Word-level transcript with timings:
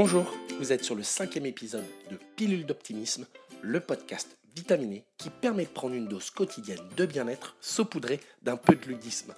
Bonjour, 0.00 0.32
vous 0.60 0.72
êtes 0.72 0.84
sur 0.84 0.94
le 0.94 1.02
cinquième 1.02 1.46
épisode 1.46 1.84
de 2.08 2.16
Pilule 2.36 2.64
d'optimisme, 2.64 3.26
le 3.62 3.80
podcast 3.80 4.38
vitaminé 4.54 5.04
qui 5.16 5.28
permet 5.28 5.64
de 5.64 5.70
prendre 5.70 5.96
une 5.96 6.06
dose 6.06 6.30
quotidienne 6.30 6.88
de 6.96 7.04
bien-être 7.04 7.56
saupoudrée 7.60 8.20
d'un 8.42 8.56
peu 8.56 8.76
de 8.76 8.86
ludisme. 8.86 9.34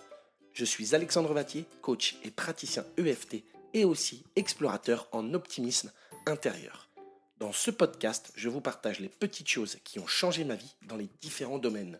Je 0.53 0.67
suis 0.67 0.95
Alexandre 0.95 1.33
Vatier, 1.33 1.65
coach 1.81 2.17
et 2.25 2.31
praticien 2.31 2.85
EFT 2.99 3.37
et 3.73 3.87
aussi 3.87 4.23
explorateur 4.37 5.09
en 5.13 5.33
optimisme 5.33 5.91
intérieur. 6.27 6.91
Dans 7.39 7.53
ce 7.53 7.71
podcast, 7.71 8.31
je 8.37 8.51
vous 8.51 8.61
partage 8.61 9.01
les 9.01 9.09
petites 9.09 9.49
choses 9.49 9.79
qui 9.83 9.99
ont 9.99 10.07
changé 10.07 10.45
ma 10.45 10.57
vie 10.57 10.75
dans 10.83 10.99
les 10.99 11.09
différents 11.23 11.59
domaines. 11.59 11.99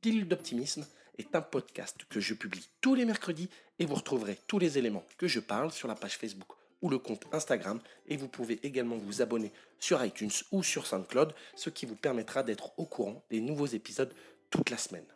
Pilule 0.00 0.26
d'optimisme 0.26 0.88
est 1.18 1.36
un 1.36 1.40
podcast 1.40 1.98
que 2.08 2.18
je 2.18 2.34
publie 2.34 2.68
tous 2.80 2.96
les 2.96 3.04
mercredis 3.04 3.48
et 3.78 3.86
vous 3.86 3.94
retrouverez 3.94 4.40
tous 4.48 4.58
les 4.58 4.76
éléments 4.76 5.06
que 5.18 5.28
je 5.28 5.38
parle 5.38 5.70
sur 5.70 5.86
la 5.86 5.94
page 5.94 6.18
Facebook 6.18 6.48
ou 6.82 6.90
le 6.90 6.98
compte 6.98 7.24
Instagram 7.32 7.80
et 8.06 8.16
vous 8.16 8.28
pouvez 8.28 8.60
également 8.66 8.98
vous 8.98 9.22
abonner 9.22 9.52
sur 9.78 10.04
iTunes 10.04 10.30
ou 10.50 10.62
sur 10.62 10.86
SoundCloud, 10.86 11.34
ce 11.56 11.70
qui 11.70 11.86
vous 11.86 11.96
permettra 11.96 12.42
d'être 12.42 12.72
au 12.78 12.84
courant 12.84 13.24
des 13.30 13.40
nouveaux 13.40 13.66
épisodes 13.66 14.12
toute 14.50 14.70
la 14.70 14.76
semaine. 14.76 15.06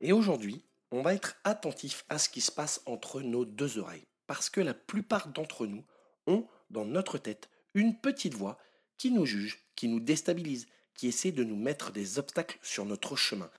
Et 0.00 0.12
aujourd'hui, 0.12 0.64
on 0.90 1.02
va 1.02 1.14
être 1.14 1.36
attentif 1.44 2.04
à 2.08 2.18
ce 2.18 2.28
qui 2.28 2.40
se 2.40 2.52
passe 2.52 2.80
entre 2.86 3.20
nos 3.20 3.44
deux 3.44 3.78
oreilles, 3.78 4.06
parce 4.26 4.48
que 4.48 4.60
la 4.60 4.74
plupart 4.74 5.28
d'entre 5.28 5.66
nous 5.66 5.84
ont 6.26 6.46
dans 6.70 6.84
notre 6.84 7.18
tête 7.18 7.50
une 7.74 7.98
petite 7.98 8.34
voix 8.34 8.58
qui 8.96 9.10
nous 9.10 9.26
juge, 9.26 9.66
qui 9.74 9.88
nous 9.88 10.00
déstabilise, 10.00 10.66
qui 10.94 11.08
essaie 11.08 11.32
de 11.32 11.44
nous 11.44 11.56
mettre 11.56 11.90
des 11.90 12.18
obstacles 12.18 12.58
sur 12.62 12.84
notre 12.84 13.16
chemin. 13.16 13.50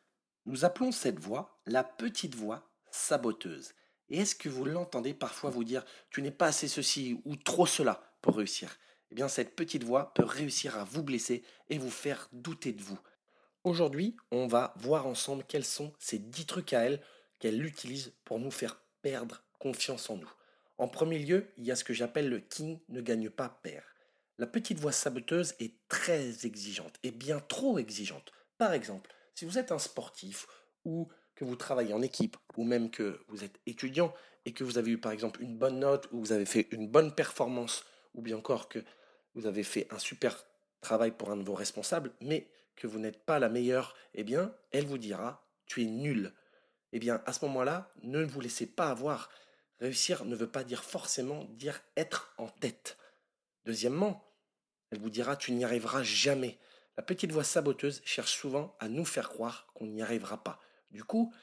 Nous 0.45 0.63
appelons 0.63 0.91
cette 0.91 1.19
voix 1.19 1.59
la 1.65 1.83
petite 1.83 2.35
voix 2.35 2.69
saboteuse. 2.91 3.73
Et 4.09 4.19
est-ce 4.19 4.35
que 4.35 4.49
vous 4.49 4.65
l'entendez 4.65 5.13
parfois 5.13 5.49
vous 5.49 5.63
dire 5.63 5.83
tu 6.09 6.21
n'es 6.21 6.31
pas 6.31 6.47
assez 6.47 6.67
ceci 6.67 7.19
ou 7.25 7.35
trop 7.35 7.65
cela 7.65 8.01
pour 8.21 8.37
réussir? 8.37 8.77
Eh 9.11 9.15
bien, 9.15 9.27
cette 9.27 9.55
petite 9.55 9.83
voix 9.83 10.13
peut 10.13 10.25
réussir 10.25 10.77
à 10.77 10.83
vous 10.83 11.03
blesser 11.03 11.43
et 11.69 11.77
vous 11.77 11.91
faire 11.91 12.27
douter 12.31 12.73
de 12.73 12.81
vous. 12.81 12.99
Aujourd'hui, 13.63 14.15
on 14.31 14.47
va 14.47 14.73
voir 14.77 15.07
ensemble 15.07 15.43
quels 15.47 15.65
sont 15.65 15.93
ces 15.99 16.19
10 16.19 16.45
trucs 16.45 16.73
à 16.73 16.81
elle 16.81 17.01
qu'elle 17.39 17.65
utilise 17.65 18.13
pour 18.23 18.39
nous 18.39 18.51
faire 18.51 18.81
perdre 19.01 19.43
confiance 19.59 20.09
en 20.09 20.17
nous. 20.17 20.31
En 20.77 20.87
premier 20.87 21.19
lieu, 21.19 21.47
il 21.57 21.65
y 21.65 21.71
a 21.71 21.75
ce 21.75 21.83
que 21.83 21.93
j'appelle 21.93 22.29
le 22.29 22.39
king 22.39 22.79
ne 22.89 23.01
gagne 23.01 23.29
pas 23.29 23.49
perd. 23.49 23.83
La 24.37 24.47
petite 24.47 24.79
voix 24.79 24.91
saboteuse 24.91 25.55
est 25.59 25.73
très 25.87 26.45
exigeante 26.45 26.95
et 27.03 27.11
bien 27.11 27.39
trop 27.39 27.79
exigeante. 27.79 28.31
Par 28.57 28.73
exemple, 28.73 29.09
si 29.33 29.45
vous 29.45 29.57
êtes 29.57 29.71
un 29.71 29.79
sportif 29.79 30.47
ou 30.83 31.07
que 31.35 31.45
vous 31.45 31.55
travaillez 31.55 31.93
en 31.93 32.01
équipe 32.01 32.37
ou 32.57 32.63
même 32.63 32.89
que 32.89 33.19
vous 33.27 33.43
êtes 33.43 33.59
étudiant 33.65 34.13
et 34.45 34.53
que 34.53 34.63
vous 34.63 34.77
avez 34.77 34.91
eu 34.91 34.97
par 34.97 35.11
exemple 35.11 35.41
une 35.41 35.57
bonne 35.57 35.79
note 35.79 36.07
ou 36.11 36.19
vous 36.19 36.31
avez 36.31 36.45
fait 36.45 36.67
une 36.71 36.87
bonne 36.87 37.13
performance 37.13 37.85
ou 38.13 38.21
bien 38.21 38.37
encore 38.37 38.69
que 38.69 38.79
vous 39.33 39.45
avez 39.45 39.63
fait 39.63 39.87
un 39.91 39.99
super 39.99 40.45
travail 40.81 41.11
pour 41.11 41.31
un 41.31 41.37
de 41.37 41.43
vos 41.43 41.55
responsables 41.55 42.11
mais 42.21 42.47
que 42.75 42.87
vous 42.87 42.99
n'êtes 42.99 43.25
pas 43.25 43.39
la 43.39 43.49
meilleure, 43.49 43.95
eh 44.13 44.23
bien, 44.23 44.53
elle 44.71 44.85
vous 44.85 44.97
dira 44.97 45.45
tu 45.65 45.81
es 45.83 45.87
nul. 45.87 46.31
Eh 46.91 46.99
bien, 46.99 47.21
à 47.25 47.33
ce 47.33 47.43
moment-là, 47.45 47.91
ne 48.03 48.23
vous 48.23 48.39
laissez 48.39 48.67
pas 48.67 48.89
avoir. 48.89 49.29
Réussir 49.79 50.25
ne 50.25 50.35
veut 50.35 50.49
pas 50.49 50.63
dire 50.63 50.83
forcément 50.83 51.45
dire 51.45 51.81
être 51.97 52.33
en 52.37 52.47
tête. 52.47 52.97
Deuxièmement, 53.65 54.23
elle 54.91 54.99
vous 54.99 55.09
dira 55.09 55.35
tu 55.35 55.51
n'y 55.51 55.65
arriveras 55.65 56.03
jamais. 56.03 56.59
La 56.97 57.03
petite 57.03 57.31
voix 57.31 57.43
saboteuse 57.43 58.01
cherche 58.05 58.31
souvent 58.31 58.75
à 58.79 58.87
nous 58.87 59.03
faire 59.03 59.29
croire 59.29 59.67
qu'on 59.73 59.87
n'y 59.87 60.01
arrivera 60.01 60.43
pas. 60.43 60.59
Du 60.95 61.03
coup, 61.03 61.33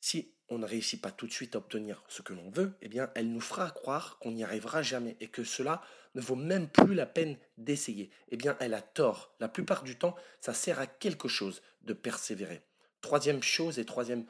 si 0.00 0.32
on 0.48 0.58
ne 0.58 0.64
réussit 0.64 1.02
pas 1.02 1.10
tout 1.10 1.26
de 1.26 1.32
suite 1.32 1.56
à 1.56 1.58
obtenir 1.58 2.04
ce 2.06 2.22
que 2.22 2.32
l'on 2.32 2.50
veut, 2.50 2.74
eh 2.82 2.88
bien, 2.88 3.10
elle 3.16 3.32
nous 3.32 3.40
fera 3.40 3.68
croire 3.72 4.20
qu'on 4.20 4.30
n'y 4.30 4.44
arrivera 4.44 4.80
jamais 4.80 5.16
et 5.18 5.26
que 5.26 5.42
cela 5.42 5.82
ne 6.14 6.20
vaut 6.20 6.36
même 6.36 6.68
plus 6.68 6.94
la 6.94 7.04
peine 7.04 7.36
d'essayer. 7.58 8.12
Eh 8.28 8.36
bien, 8.36 8.56
elle 8.60 8.74
a 8.74 8.80
tort. 8.80 9.34
La 9.40 9.48
plupart 9.48 9.82
du 9.82 9.98
temps, 9.98 10.14
ça 10.40 10.54
sert 10.54 10.78
à 10.78 10.86
quelque 10.86 11.26
chose 11.26 11.62
de 11.80 11.94
persévérer. 11.94 12.62
Troisième 13.00 13.42
chose 13.42 13.80
et 13.80 13.84
troisième 13.84 14.24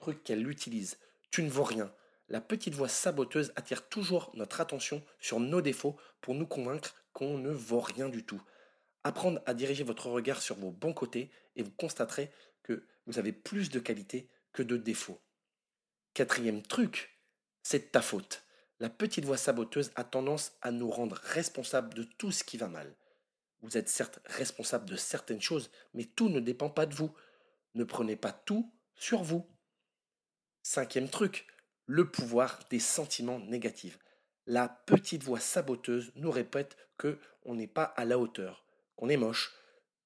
truc 0.00 0.24
qu'elle 0.24 0.48
utilise, 0.48 0.98
tu 1.30 1.44
ne 1.44 1.48
vaux 1.48 1.62
rien. 1.62 1.94
La 2.28 2.40
petite 2.40 2.74
voix 2.74 2.88
saboteuse 2.88 3.52
attire 3.54 3.88
toujours 3.88 4.32
notre 4.34 4.60
attention 4.60 5.04
sur 5.20 5.38
nos 5.38 5.60
défauts 5.60 5.96
pour 6.20 6.34
nous 6.34 6.48
convaincre 6.48 6.96
qu'on 7.12 7.38
ne 7.38 7.52
vaut 7.52 7.78
rien 7.78 8.08
du 8.08 8.26
tout. 8.26 8.42
Apprendre 9.04 9.40
à 9.46 9.54
diriger 9.54 9.84
votre 9.84 10.08
regard 10.08 10.42
sur 10.42 10.56
vos 10.56 10.72
bons 10.72 10.94
côtés 10.94 11.30
et 11.54 11.62
vous 11.62 11.70
constaterez 11.70 12.32
que 12.66 12.84
vous 13.06 13.18
avez 13.20 13.32
plus 13.32 13.70
de 13.70 13.78
qualités 13.78 14.28
que 14.52 14.64
de 14.64 14.76
défauts. 14.76 15.22
Quatrième 16.14 16.62
truc, 16.62 17.20
c'est 17.62 17.92
ta 17.92 18.02
faute. 18.02 18.44
La 18.80 18.90
petite 18.90 19.24
voix 19.24 19.36
saboteuse 19.36 19.92
a 19.94 20.02
tendance 20.02 20.56
à 20.62 20.72
nous 20.72 20.90
rendre 20.90 21.16
responsables 21.22 21.94
de 21.94 22.02
tout 22.02 22.32
ce 22.32 22.42
qui 22.42 22.56
va 22.56 22.66
mal. 22.66 22.96
Vous 23.60 23.78
êtes 23.78 23.88
certes 23.88 24.18
responsable 24.24 24.88
de 24.88 24.96
certaines 24.96 25.40
choses, 25.40 25.70
mais 25.94 26.04
tout 26.04 26.28
ne 26.28 26.40
dépend 26.40 26.68
pas 26.68 26.86
de 26.86 26.94
vous. 26.94 27.14
Ne 27.74 27.84
prenez 27.84 28.16
pas 28.16 28.32
tout 28.32 28.74
sur 28.96 29.22
vous. 29.22 29.46
Cinquième 30.62 31.08
truc, 31.08 31.46
le 31.86 32.10
pouvoir 32.10 32.60
des 32.68 32.80
sentiments 32.80 33.38
négatifs. 33.38 33.98
La 34.46 34.68
petite 34.68 35.22
voix 35.22 35.40
saboteuse 35.40 36.12
nous 36.16 36.30
répète 36.30 36.76
que 36.98 37.20
on 37.44 37.54
n'est 37.54 37.66
pas 37.68 37.84
à 37.84 38.04
la 38.04 38.18
hauteur, 38.18 38.66
qu'on 38.96 39.08
est 39.08 39.16
moche, 39.16 39.54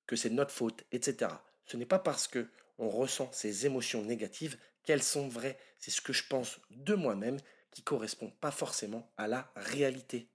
que 0.07 0.17
c'est 0.17 0.31
notre 0.31 0.53
faute, 0.53 0.85
etc. 0.93 1.31
Ce 1.71 1.77
n'est 1.77 1.87
pas 1.87 2.01
parce 2.01 2.27
que 2.27 2.49
on 2.79 2.89
ressent 2.89 3.31
ces 3.31 3.65
émotions 3.65 4.03
négatives, 4.03 4.59
qu'elles 4.83 5.05
sont 5.05 5.29
vraies. 5.29 5.57
C'est 5.79 5.93
ce 5.93 6.01
que 6.01 6.13
je 6.13 6.27
pense 6.27 6.59
de 6.71 6.97
moi-même 6.97 7.39
qui 7.71 7.83
correspond 7.83 8.31
pas 8.41 8.51
forcément 8.51 9.09
à 9.17 9.29
la 9.29 9.53
réalité. 9.55 10.29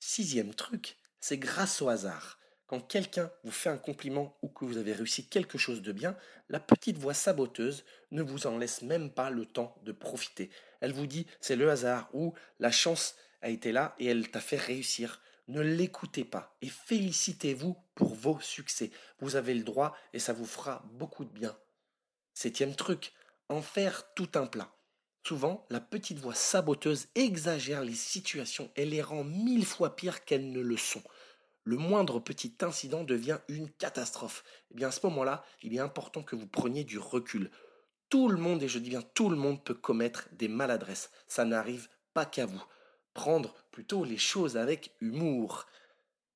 Sixième 0.00 0.54
truc, 0.54 0.96
c'est 1.20 1.38
grâce 1.38 1.80
au 1.82 1.88
hasard. 1.88 2.40
Quand 2.66 2.80
quelqu'un 2.80 3.30
vous 3.44 3.52
fait 3.52 3.68
un 3.68 3.78
compliment 3.78 4.36
ou 4.42 4.48
que 4.48 4.64
vous 4.64 4.76
avez 4.76 4.92
réussi 4.92 5.28
quelque 5.28 5.56
chose 5.56 5.82
de 5.82 5.92
bien, 5.92 6.16
la 6.48 6.58
petite 6.58 6.98
voix 6.98 7.14
saboteuse 7.14 7.84
ne 8.10 8.22
vous 8.22 8.48
en 8.48 8.58
laisse 8.58 8.82
même 8.82 9.12
pas 9.12 9.30
le 9.30 9.46
temps 9.46 9.76
de 9.84 9.92
profiter. 9.92 10.50
Elle 10.80 10.92
vous 10.92 11.06
dit 11.06 11.28
c'est 11.40 11.54
le 11.54 11.70
hasard 11.70 12.10
ou 12.12 12.34
la 12.58 12.72
chance 12.72 13.14
a 13.40 13.50
été 13.50 13.70
là 13.70 13.94
et 14.00 14.06
elle 14.06 14.32
t'a 14.32 14.40
fait 14.40 14.56
réussir. 14.56 15.20
Ne 15.48 15.60
l'écoutez 15.60 16.24
pas 16.24 16.56
et 16.60 16.68
félicitez-vous 16.68 17.76
pour 17.94 18.14
vos 18.14 18.40
succès. 18.40 18.90
Vous 19.20 19.36
avez 19.36 19.54
le 19.54 19.62
droit 19.62 19.96
et 20.12 20.18
ça 20.18 20.32
vous 20.32 20.46
fera 20.46 20.84
beaucoup 20.92 21.24
de 21.24 21.32
bien. 21.32 21.56
Septième 22.34 22.74
truc, 22.74 23.12
en 23.48 23.62
faire 23.62 24.12
tout 24.14 24.30
un 24.34 24.46
plat. 24.46 24.76
Souvent, 25.26 25.66
la 25.70 25.80
petite 25.80 26.18
voix 26.18 26.34
saboteuse 26.34 27.08
exagère 27.14 27.82
les 27.82 27.94
situations 27.94 28.70
et 28.76 28.84
les 28.84 29.02
rend 29.02 29.24
mille 29.24 29.66
fois 29.66 29.96
pires 29.96 30.24
qu'elles 30.24 30.50
ne 30.50 30.60
le 30.60 30.76
sont. 30.76 31.02
Le 31.64 31.76
moindre 31.76 32.20
petit 32.20 32.54
incident 32.60 33.02
devient 33.02 33.38
une 33.48 33.70
catastrophe. 33.70 34.44
Et 34.46 34.72
eh 34.72 34.74
bien 34.76 34.88
à 34.88 34.92
ce 34.92 35.04
moment-là, 35.06 35.44
il 35.62 35.74
est 35.74 35.80
important 35.80 36.22
que 36.22 36.36
vous 36.36 36.46
preniez 36.46 36.84
du 36.84 36.98
recul. 36.98 37.50
Tout 38.08 38.28
le 38.28 38.36
monde, 38.38 38.62
et 38.62 38.68
je 38.68 38.78
dis 38.78 38.90
bien 38.90 39.02
tout 39.02 39.28
le 39.28 39.36
monde, 39.36 39.64
peut 39.64 39.74
commettre 39.74 40.28
des 40.32 40.46
maladresses. 40.46 41.10
Ça 41.26 41.44
n'arrive 41.44 41.88
pas 42.14 42.24
qu'à 42.24 42.46
vous. 42.46 42.64
Prendre 43.16 43.54
plutôt 43.70 44.04
les 44.04 44.18
choses 44.18 44.58
avec 44.58 44.94
humour. 45.00 45.66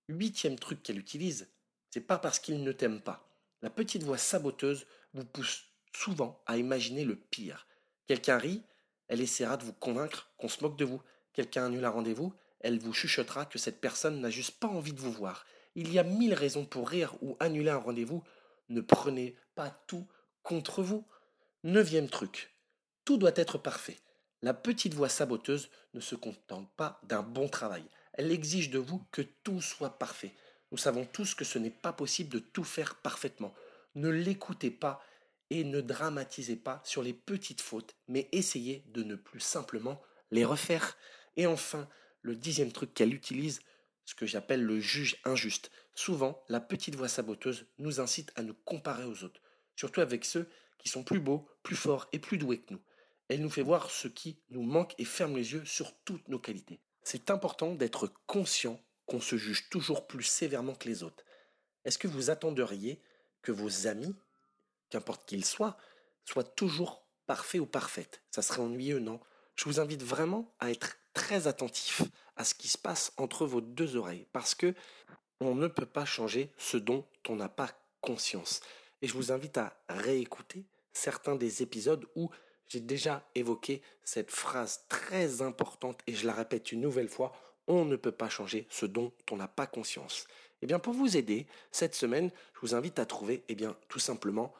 Huitième 0.08 0.58
truc 0.58 0.82
qu'elle 0.82 0.98
utilise, 0.98 1.50
c'est 1.90 2.00
pas 2.00 2.16
parce 2.16 2.38
qu'il 2.38 2.64
ne 2.64 2.72
t'aime 2.72 3.02
pas. 3.02 3.28
La 3.60 3.68
petite 3.68 4.02
voix 4.02 4.16
saboteuse 4.16 4.86
vous 5.12 5.26
pousse 5.26 5.66
souvent 5.94 6.42
à 6.46 6.56
imaginer 6.56 7.04
le 7.04 7.16
pire. 7.16 7.66
Quelqu'un 8.06 8.38
rit, 8.38 8.62
elle 9.08 9.20
essaiera 9.20 9.58
de 9.58 9.64
vous 9.64 9.74
convaincre 9.74 10.30
qu'on 10.38 10.48
se 10.48 10.62
moque 10.62 10.78
de 10.78 10.86
vous. 10.86 11.02
Quelqu'un 11.34 11.66
annule 11.66 11.84
un 11.84 11.90
rendez-vous, 11.90 12.32
elle 12.60 12.78
vous 12.78 12.94
chuchotera 12.94 13.44
que 13.44 13.58
cette 13.58 13.82
personne 13.82 14.18
n'a 14.22 14.30
juste 14.30 14.58
pas 14.58 14.68
envie 14.68 14.94
de 14.94 15.00
vous 15.00 15.12
voir. 15.12 15.44
Il 15.74 15.92
y 15.92 15.98
a 15.98 16.02
mille 16.02 16.32
raisons 16.32 16.64
pour 16.64 16.88
rire 16.88 17.14
ou 17.20 17.36
annuler 17.40 17.70
un 17.70 17.76
rendez-vous. 17.76 18.24
Ne 18.70 18.80
prenez 18.80 19.36
pas 19.54 19.68
tout 19.86 20.08
contre 20.42 20.82
vous. 20.82 21.06
Neuvième 21.62 22.08
truc. 22.08 22.54
Tout 23.04 23.18
doit 23.18 23.36
être 23.36 23.58
parfait. 23.58 23.98
La 24.42 24.54
petite 24.54 24.94
voix 24.94 25.10
saboteuse 25.10 25.68
ne 25.92 26.00
se 26.00 26.14
contente 26.14 26.70
pas 26.76 27.00
d'un 27.02 27.22
bon 27.22 27.48
travail. 27.48 27.84
Elle 28.14 28.32
exige 28.32 28.70
de 28.70 28.78
vous 28.78 29.04
que 29.12 29.22
tout 29.22 29.60
soit 29.60 29.98
parfait. 29.98 30.34
Nous 30.72 30.78
savons 30.78 31.04
tous 31.04 31.34
que 31.34 31.44
ce 31.44 31.58
n'est 31.58 31.70
pas 31.70 31.92
possible 31.92 32.30
de 32.30 32.38
tout 32.38 32.64
faire 32.64 32.96
parfaitement. 32.96 33.54
Ne 33.94 34.08
l'écoutez 34.08 34.70
pas 34.70 35.02
et 35.50 35.64
ne 35.64 35.80
dramatisez 35.80 36.56
pas 36.56 36.80
sur 36.84 37.02
les 37.02 37.12
petites 37.12 37.60
fautes, 37.60 37.96
mais 38.08 38.28
essayez 38.32 38.84
de 38.88 39.02
ne 39.02 39.14
plus 39.14 39.40
simplement 39.40 40.00
les 40.30 40.44
refaire. 40.44 40.96
Et 41.36 41.46
enfin, 41.46 41.88
le 42.22 42.34
dixième 42.34 42.72
truc 42.72 42.94
qu'elle 42.94 43.12
utilise, 43.12 43.60
ce 44.04 44.14
que 44.14 44.26
j'appelle 44.26 44.62
le 44.62 44.80
juge 44.80 45.18
injuste. 45.24 45.70
Souvent, 45.94 46.42
la 46.48 46.60
petite 46.60 46.94
voix 46.94 47.08
saboteuse 47.08 47.66
nous 47.78 48.00
incite 48.00 48.32
à 48.36 48.42
nous 48.42 48.54
comparer 48.64 49.04
aux 49.04 49.22
autres, 49.22 49.42
surtout 49.76 50.00
avec 50.00 50.24
ceux 50.24 50.48
qui 50.78 50.88
sont 50.88 51.04
plus 51.04 51.20
beaux, 51.20 51.46
plus 51.62 51.76
forts 51.76 52.08
et 52.12 52.18
plus 52.18 52.38
doués 52.38 52.60
que 52.60 52.72
nous. 52.74 52.80
Elle 53.30 53.40
nous 53.40 53.48
fait 53.48 53.62
voir 53.62 53.90
ce 53.90 54.08
qui 54.08 54.36
nous 54.50 54.62
manque 54.62 54.94
et 54.98 55.04
ferme 55.04 55.36
les 55.36 55.52
yeux 55.52 55.64
sur 55.64 55.96
toutes 56.04 56.28
nos 56.28 56.40
qualités. 56.40 56.80
C'est 57.04 57.30
important 57.30 57.76
d'être 57.76 58.12
conscient 58.26 58.82
qu'on 59.06 59.20
se 59.20 59.36
juge 59.36 59.70
toujours 59.70 60.06
plus 60.08 60.24
sévèrement 60.24 60.74
que 60.74 60.88
les 60.88 61.04
autres. 61.04 61.24
Est-ce 61.84 61.96
que 61.96 62.08
vous 62.08 62.30
attenderiez 62.30 63.00
que 63.40 63.52
vos 63.52 63.86
amis 63.86 64.14
qu'importe 64.90 65.26
qu'il 65.26 65.44
soit, 65.44 65.76
soit 66.24 66.44
toujours 66.56 67.06
parfait 67.26 67.60
ou 67.60 67.66
parfaite. 67.66 68.20
Ça 68.32 68.42
serait 68.42 68.62
ennuyeux, 68.62 68.98
non? 68.98 69.20
Je 69.54 69.64
vous 69.66 69.78
invite 69.78 70.02
vraiment 70.02 70.52
à 70.58 70.72
être 70.72 70.98
très 71.14 71.46
attentif 71.46 72.02
à 72.34 72.44
ce 72.44 72.54
qui 72.54 72.66
se 72.66 72.78
passe 72.78 73.12
entre 73.16 73.46
vos 73.46 73.60
deux 73.60 73.94
oreilles 73.94 74.26
parce 74.32 74.56
que 74.56 74.74
on 75.40 75.54
ne 75.54 75.68
peut 75.68 75.86
pas 75.86 76.04
changer 76.04 76.52
ce 76.58 76.76
dont 76.76 77.06
on 77.28 77.36
n'a 77.36 77.48
pas 77.48 77.70
conscience. 78.00 78.60
Et 79.02 79.06
je 79.06 79.14
vous 79.14 79.30
invite 79.30 79.56
à 79.58 79.80
réécouter 79.88 80.66
certains 80.92 81.36
des 81.36 81.62
épisodes 81.62 82.04
où 82.16 82.30
j'ai 82.70 82.80
déjà 82.80 83.28
évoqué 83.34 83.82
cette 84.04 84.30
phrase 84.30 84.84
très 84.88 85.42
importante 85.42 86.00
et 86.06 86.14
je 86.14 86.26
la 86.26 86.32
répète 86.32 86.70
une 86.70 86.80
nouvelle 86.80 87.08
fois, 87.08 87.32
on 87.66 87.84
ne 87.84 87.96
peut 87.96 88.12
pas 88.12 88.28
changer 88.28 88.66
ce 88.70 88.86
dont 88.86 89.12
on 89.30 89.36
n'a 89.36 89.48
pas 89.48 89.66
conscience. 89.66 90.26
Eh 90.62 90.66
bien, 90.66 90.78
pour 90.78 90.94
vous 90.94 91.16
aider, 91.16 91.46
cette 91.72 91.96
semaine, 91.96 92.30
je 92.54 92.60
vous 92.60 92.74
invite 92.74 92.98
à 93.00 93.06
trouver, 93.06 93.44
eh 93.48 93.56
bien, 93.56 93.76
tout 93.88 93.98
simplement, 93.98 94.54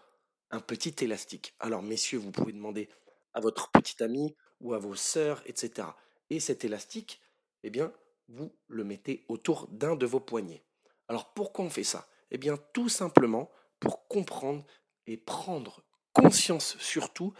un 0.50 0.60
petit 0.60 1.04
élastique. 1.04 1.54
Alors, 1.60 1.82
messieurs, 1.82 2.18
vous 2.18 2.32
pouvez 2.32 2.52
demander 2.52 2.88
à 3.32 3.40
votre 3.40 3.70
petit 3.70 4.02
ami 4.02 4.34
ou 4.60 4.74
à 4.74 4.78
vos 4.78 4.96
sœurs, 4.96 5.42
etc. 5.46 5.86
Et 6.30 6.40
cet 6.40 6.64
élastique, 6.64 7.20
eh 7.62 7.70
bien, 7.70 7.92
vous 8.28 8.52
le 8.66 8.82
mettez 8.82 9.24
autour 9.28 9.68
d'un 9.68 9.94
de 9.94 10.06
vos 10.06 10.20
poignets. 10.20 10.64
Alors, 11.06 11.32
pourquoi 11.32 11.64
on 11.64 11.70
fait 11.70 11.84
ça? 11.84 12.08
Eh 12.32 12.38
bien, 12.38 12.56
tout 12.72 12.88
simplement 12.88 13.50
pour 13.78 14.08
comprendre 14.08 14.64
et 15.06 15.16
prendre 15.16 15.84
conscience 16.12 16.76
surtout 16.78 17.32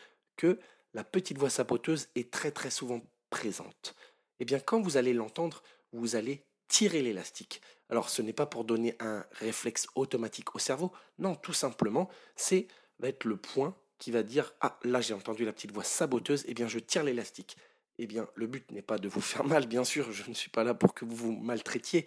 la 0.95 1.05
petite 1.05 1.39
voix 1.39 1.51
saboteuse 1.51 2.09
est 2.15 2.31
très 2.31 2.51
très 2.51 2.71
souvent 2.71 3.01
présente. 3.31 3.95
Eh 4.41 4.45
bien, 4.45 4.59
quand 4.59 4.81
vous 4.81 4.97
allez 4.97 5.13
l'entendre, 5.13 5.63
vous 5.93 6.17
allez 6.17 6.45
tirer 6.69 7.03
l'élastique. 7.03 7.61
Alors, 7.89 8.09
ce 8.09 8.23
n'est 8.23 8.33
pas 8.33 8.47
pour 8.47 8.65
donner 8.65 8.97
un 9.01 9.25
réflexe 9.33 9.87
automatique 9.95 10.55
au 10.55 10.59
cerveau, 10.59 10.93
non, 11.19 11.35
tout 11.35 11.53
simplement, 11.53 12.09
c'est 12.37 12.69
va 13.01 13.09
être 13.09 13.25
le 13.25 13.37
point 13.37 13.77
qui 13.99 14.11
va 14.11 14.23
dire 14.23 14.55
ah 14.61 14.79
là 14.83 15.01
j'ai 15.01 15.15
entendu 15.15 15.45
la 15.45 15.53
petite 15.53 15.73
voix 15.73 15.85
saboteuse, 15.85 16.45
eh 16.49 16.55
bien 16.55 16.69
je 16.69 16.79
tire 16.79 17.05
l'élastique. 17.05 17.57
Eh 17.99 18.07
bien, 18.07 18.27
le 18.35 18.47
but 18.47 18.71
n'est 18.71 18.83
pas 18.83 18.99
de 18.99 19.09
vous 19.09 19.21
faire 19.21 19.45
mal, 19.45 19.67
bien 19.67 19.85
sûr, 19.85 20.11
je 20.11 20.29
ne 20.29 20.35
suis 20.35 20.49
pas 20.49 20.65
là 20.65 20.73
pour 20.73 20.95
que 20.95 21.05
vous 21.05 21.17
vous 21.17 21.33
maltraitiez. 21.33 22.07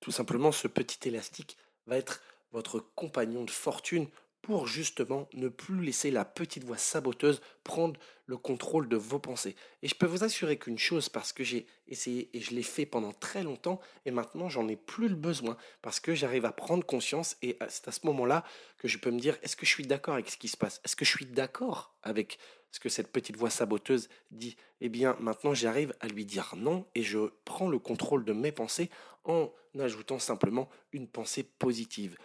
Tout 0.00 0.10
simplement, 0.10 0.52
ce 0.52 0.68
petit 0.68 1.06
élastique 1.06 1.58
va 1.86 1.98
être 1.98 2.22
votre 2.50 2.80
compagnon 2.80 3.44
de 3.44 3.50
fortune 3.50 4.08
pour 4.42 4.66
justement 4.66 5.28
ne 5.34 5.48
plus 5.48 5.82
laisser 5.82 6.10
la 6.10 6.24
petite 6.24 6.64
voix 6.64 6.78
saboteuse 6.78 7.40
prendre 7.64 7.98
le 8.26 8.36
contrôle 8.36 8.88
de 8.88 8.96
vos 8.96 9.18
pensées. 9.18 9.56
Et 9.82 9.88
je 9.88 9.94
peux 9.94 10.06
vous 10.06 10.24
assurer 10.24 10.58
qu'une 10.58 10.78
chose, 10.78 11.08
parce 11.08 11.32
que 11.32 11.44
j'ai 11.44 11.66
essayé 11.86 12.30
et 12.36 12.40
je 12.40 12.54
l'ai 12.54 12.62
fait 12.62 12.86
pendant 12.86 13.12
très 13.12 13.42
longtemps, 13.42 13.80
et 14.04 14.10
maintenant 14.10 14.48
j'en 14.48 14.68
ai 14.68 14.76
plus 14.76 15.08
le 15.08 15.16
besoin, 15.16 15.56
parce 15.82 15.98
que 16.00 16.14
j'arrive 16.14 16.44
à 16.44 16.52
prendre 16.52 16.84
conscience, 16.84 17.36
et 17.42 17.58
c'est 17.68 17.88
à 17.88 17.92
ce 17.92 18.06
moment-là 18.06 18.44
que 18.78 18.88
je 18.88 18.98
peux 18.98 19.10
me 19.10 19.18
dire, 19.18 19.38
est-ce 19.42 19.56
que 19.56 19.66
je 19.66 19.70
suis 19.70 19.86
d'accord 19.86 20.14
avec 20.14 20.30
ce 20.30 20.36
qui 20.36 20.48
se 20.48 20.56
passe? 20.56 20.80
Est-ce 20.84 20.96
que 20.96 21.04
je 21.04 21.10
suis 21.10 21.26
d'accord 21.26 21.96
avec 22.02 22.38
ce 22.70 22.80
que 22.80 22.90
cette 22.90 23.10
petite 23.10 23.36
voix 23.36 23.50
saboteuse 23.50 24.08
dit? 24.30 24.56
Eh 24.80 24.88
bien, 24.88 25.16
maintenant 25.20 25.54
j'arrive 25.54 25.94
à 26.00 26.08
lui 26.08 26.24
dire 26.24 26.54
non, 26.56 26.86
et 26.94 27.02
je 27.02 27.32
prends 27.44 27.68
le 27.68 27.78
contrôle 27.78 28.24
de 28.24 28.32
mes 28.32 28.52
pensées 28.52 28.90
en 29.24 29.52
ajoutant 29.78 30.18
simplement 30.18 30.68
une 30.92 31.08
pensée 31.08 31.44
positive. 31.44 32.16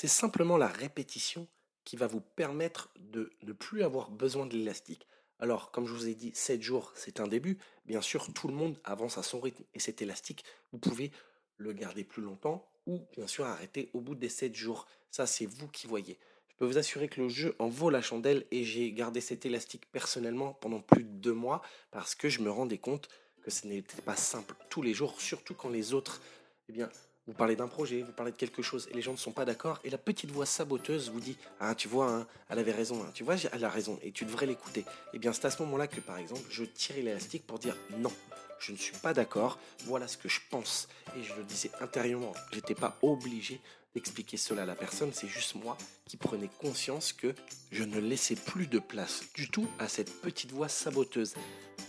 C'est 0.00 0.08
simplement 0.08 0.56
la 0.56 0.66
répétition 0.66 1.46
qui 1.84 1.96
va 1.96 2.06
vous 2.06 2.22
permettre 2.22 2.88
de 3.00 3.34
ne 3.42 3.52
plus 3.52 3.82
avoir 3.82 4.10
besoin 4.10 4.46
de 4.46 4.56
l'élastique. 4.56 5.06
Alors, 5.40 5.70
comme 5.72 5.86
je 5.86 5.92
vous 5.92 6.08
ai 6.08 6.14
dit, 6.14 6.32
7 6.32 6.62
jours, 6.62 6.94
c'est 6.96 7.20
un 7.20 7.28
début. 7.28 7.58
Bien 7.84 8.00
sûr, 8.00 8.32
tout 8.32 8.48
le 8.48 8.54
monde 8.54 8.80
avance 8.82 9.18
à 9.18 9.22
son 9.22 9.40
rythme. 9.40 9.62
Et 9.74 9.78
cet 9.78 10.00
élastique, 10.00 10.42
vous 10.72 10.78
pouvez 10.78 11.12
le 11.58 11.74
garder 11.74 12.02
plus 12.02 12.22
longtemps 12.22 12.66
ou 12.86 13.06
bien 13.12 13.26
sûr 13.26 13.44
arrêter 13.44 13.90
au 13.92 14.00
bout 14.00 14.14
des 14.14 14.30
7 14.30 14.54
jours. 14.54 14.86
Ça, 15.10 15.26
c'est 15.26 15.44
vous 15.44 15.68
qui 15.68 15.86
voyez. 15.86 16.18
Je 16.48 16.54
peux 16.56 16.64
vous 16.64 16.78
assurer 16.78 17.10
que 17.10 17.20
le 17.20 17.28
jeu 17.28 17.54
en 17.58 17.68
vaut 17.68 17.90
la 17.90 18.00
chandelle 18.00 18.46
et 18.50 18.64
j'ai 18.64 18.92
gardé 18.92 19.20
cet 19.20 19.44
élastique 19.44 19.84
personnellement 19.92 20.54
pendant 20.54 20.80
plus 20.80 21.04
de 21.04 21.10
2 21.10 21.34
mois 21.34 21.60
parce 21.90 22.14
que 22.14 22.30
je 22.30 22.40
me 22.40 22.50
rendais 22.50 22.78
compte 22.78 23.10
que 23.42 23.50
ce 23.50 23.66
n'était 23.66 24.00
pas 24.00 24.16
simple 24.16 24.54
tous 24.70 24.80
les 24.80 24.94
jours, 24.94 25.20
surtout 25.20 25.52
quand 25.52 25.68
les 25.68 25.92
autres 25.92 26.22
eh 26.70 26.72
bien, 26.72 26.88
vous 27.30 27.36
parlez 27.36 27.54
d'un 27.54 27.68
projet, 27.68 28.02
vous 28.02 28.10
parlez 28.10 28.32
de 28.32 28.36
quelque 28.36 28.60
chose 28.60 28.88
et 28.90 28.94
les 28.94 29.02
gens 29.02 29.12
ne 29.12 29.16
sont 29.16 29.30
pas 29.30 29.44
d'accord 29.44 29.78
et 29.84 29.90
la 29.90 29.98
petite 29.98 30.32
voix 30.32 30.46
saboteuse 30.46 31.10
vous 31.10 31.20
dit 31.20 31.36
ah 31.60 31.76
tu 31.76 31.86
vois 31.86 32.10
hein, 32.10 32.26
elle 32.48 32.58
avait 32.58 32.72
raison 32.72 33.00
hein, 33.04 33.10
tu 33.14 33.22
vois 33.22 33.36
elle 33.52 33.64
a 33.64 33.70
raison 33.70 34.00
et 34.02 34.10
tu 34.10 34.24
devrais 34.24 34.46
l'écouter. 34.46 34.80
Et 34.80 34.84
eh 35.14 35.18
bien 35.20 35.32
c'est 35.32 35.44
à 35.44 35.50
ce 35.50 35.62
moment-là 35.62 35.86
que 35.86 36.00
par 36.00 36.18
exemple 36.18 36.42
je 36.50 36.64
tirais 36.64 37.02
l'élastique 37.02 37.46
pour 37.46 37.60
dire 37.60 37.76
non 37.98 38.10
je 38.58 38.72
ne 38.72 38.76
suis 38.76 38.96
pas 38.96 39.14
d'accord 39.14 39.60
voilà 39.84 40.08
ce 40.08 40.16
que 40.16 40.28
je 40.28 40.40
pense 40.50 40.88
et 41.16 41.22
je 41.22 41.32
le 41.34 41.44
disais 41.44 41.70
intérieurement 41.80 42.32
j'étais 42.52 42.74
pas 42.74 42.98
obligé 43.00 43.60
d'expliquer 43.94 44.36
cela 44.36 44.62
à 44.62 44.66
la 44.66 44.74
personne 44.74 45.12
c'est 45.12 45.28
juste 45.28 45.54
moi 45.54 45.76
qui 46.06 46.16
prenais 46.16 46.48
conscience 46.60 47.12
que 47.12 47.34
je 47.70 47.84
ne 47.84 47.98
laissais 47.98 48.36
plus 48.36 48.66
de 48.66 48.78
place 48.78 49.24
du 49.34 49.48
tout 49.48 49.68
à 49.78 49.88
cette 49.88 50.20
petite 50.20 50.52
voix 50.52 50.68
saboteuse. 50.68 51.34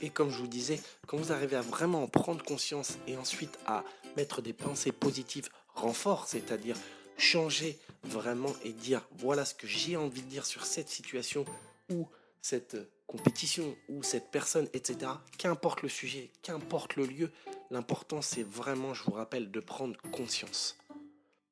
Et 0.01 0.09
comme 0.09 0.30
je 0.30 0.38
vous 0.38 0.48
disais, 0.48 0.80
quand 1.07 1.18
vous 1.18 1.31
arrivez 1.31 1.56
à 1.56 1.62
vraiment 1.62 2.03
en 2.03 2.07
prendre 2.07 2.44
conscience 2.44 2.98
et 3.07 3.18
ensuite 3.18 3.57
à 3.65 3.83
mettre 4.18 4.42
des 4.42 4.53
pensées 4.53 4.92
positives 4.92 5.50
renfort, 5.74 6.27
c'est-à-dire 6.27 6.77
changer 7.18 7.77
vraiment 8.04 8.54
et 8.63 8.71
dire 8.71 9.07
voilà 9.18 9.45
ce 9.45 9.54
que 9.54 9.68
j'ai 9.68 9.95
envie 9.95 10.21
de 10.21 10.27
dire 10.27 10.45
sur 10.45 10.65
cette 10.65 10.89
situation 10.89 11.45
ou 11.89 12.07
cette 12.42 12.77
compétition 13.06 13.75
ou 13.89 14.04
cette 14.04 14.31
personne, 14.31 14.68
etc. 14.74 15.12
Qu'importe 15.38 15.81
le 15.81 15.89
sujet, 15.89 16.31
qu'importe 16.42 16.95
le 16.95 17.06
lieu, 17.06 17.31
l'important 17.69 18.21
c'est 18.21 18.44
vraiment, 18.44 18.94
je 18.94 19.04
vous 19.04 19.12
rappelle, 19.12 19.51
de 19.51 19.59
prendre 19.59 20.00
conscience. 20.12 20.77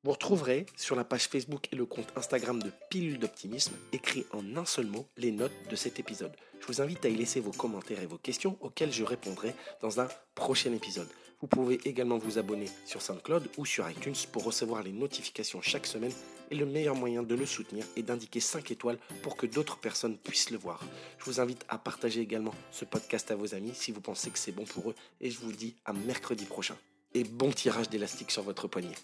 Vous 0.02 0.12
retrouverez 0.12 0.64
sur 0.76 0.96
la 0.96 1.04
page 1.04 1.28
Facebook 1.28 1.68
et 1.72 1.76
le 1.76 1.84
compte 1.84 2.10
Instagram 2.16 2.62
de 2.62 2.72
Pilule 2.88 3.18
d'Optimisme, 3.18 3.74
écrit 3.92 4.24
en 4.32 4.56
un 4.56 4.64
seul 4.64 4.86
mot, 4.86 5.06
les 5.18 5.30
notes 5.30 5.52
de 5.68 5.76
cet 5.76 6.00
épisode. 6.00 6.34
Je 6.58 6.66
vous 6.66 6.80
invite 6.80 7.04
à 7.04 7.10
y 7.10 7.14
laisser 7.14 7.38
vos 7.38 7.50
commentaires 7.50 8.00
et 8.00 8.06
vos 8.06 8.16
questions 8.16 8.56
auxquelles 8.62 8.94
je 8.94 9.04
répondrai 9.04 9.54
dans 9.82 10.00
un 10.00 10.08
prochain 10.34 10.72
épisode. 10.72 11.08
Vous 11.42 11.48
pouvez 11.48 11.78
également 11.84 12.16
vous 12.16 12.38
abonner 12.38 12.70
sur 12.86 13.02
SoundCloud 13.02 13.50
ou 13.58 13.66
sur 13.66 13.90
iTunes 13.90 14.14
pour 14.32 14.44
recevoir 14.44 14.82
les 14.82 14.92
notifications 14.92 15.60
chaque 15.60 15.86
semaine 15.86 16.14
et 16.50 16.54
le 16.54 16.64
meilleur 16.64 16.94
moyen 16.94 17.22
de 17.22 17.34
le 17.34 17.44
soutenir 17.44 17.84
est 17.94 18.02
d'indiquer 18.02 18.40
5 18.40 18.70
étoiles 18.70 18.98
pour 19.22 19.36
que 19.36 19.44
d'autres 19.44 19.76
personnes 19.76 20.16
puissent 20.16 20.50
le 20.50 20.56
voir. 20.56 20.82
Je 21.18 21.26
vous 21.26 21.40
invite 21.40 21.66
à 21.68 21.76
partager 21.76 22.22
également 22.22 22.54
ce 22.70 22.86
podcast 22.86 23.30
à 23.30 23.36
vos 23.36 23.54
amis 23.54 23.72
si 23.74 23.92
vous 23.92 24.00
pensez 24.00 24.30
que 24.30 24.38
c'est 24.38 24.52
bon 24.52 24.64
pour 24.64 24.92
eux 24.92 24.94
et 25.20 25.30
je 25.30 25.40
vous 25.40 25.52
dis 25.52 25.74
à 25.84 25.92
mercredi 25.92 26.46
prochain. 26.46 26.76
Et 27.12 27.24
bon 27.24 27.50
tirage 27.50 27.90
d'élastique 27.90 28.30
sur 28.30 28.42
votre 28.42 28.66
poignet. 28.66 28.94